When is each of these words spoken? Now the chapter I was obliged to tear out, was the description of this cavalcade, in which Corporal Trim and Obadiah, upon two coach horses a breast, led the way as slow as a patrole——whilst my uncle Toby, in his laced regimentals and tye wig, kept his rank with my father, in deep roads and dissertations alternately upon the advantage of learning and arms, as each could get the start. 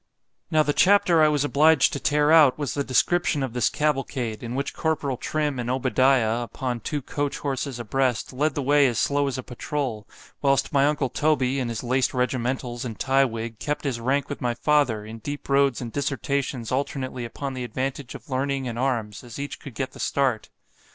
Now 0.49 0.63
the 0.63 0.73
chapter 0.73 1.21
I 1.21 1.27
was 1.27 1.43
obliged 1.43 1.93
to 1.93 1.99
tear 1.99 2.31
out, 2.31 2.57
was 2.57 2.73
the 2.73 2.83
description 2.83 3.43
of 3.43 3.53
this 3.53 3.69
cavalcade, 3.69 4.41
in 4.41 4.55
which 4.55 4.73
Corporal 4.73 5.15
Trim 5.15 5.59
and 5.59 5.69
Obadiah, 5.69 6.41
upon 6.41 6.79
two 6.79 7.03
coach 7.03 7.37
horses 7.37 7.77
a 7.77 7.83
breast, 7.83 8.33
led 8.33 8.55
the 8.55 8.63
way 8.63 8.87
as 8.87 8.97
slow 8.97 9.27
as 9.27 9.37
a 9.37 9.43
patrole——whilst 9.43 10.73
my 10.73 10.87
uncle 10.87 11.09
Toby, 11.09 11.59
in 11.59 11.69
his 11.69 11.83
laced 11.83 12.15
regimentals 12.15 12.83
and 12.83 12.97
tye 12.97 13.25
wig, 13.25 13.59
kept 13.59 13.83
his 13.83 13.99
rank 13.99 14.27
with 14.27 14.41
my 14.41 14.55
father, 14.55 15.05
in 15.05 15.19
deep 15.19 15.47
roads 15.47 15.81
and 15.81 15.91
dissertations 15.91 16.71
alternately 16.71 17.23
upon 17.23 17.53
the 17.53 17.63
advantage 17.63 18.15
of 18.15 18.27
learning 18.27 18.67
and 18.67 18.79
arms, 18.79 19.23
as 19.23 19.37
each 19.37 19.59
could 19.59 19.75
get 19.75 19.91
the 19.91 19.99
start. 19.99 20.49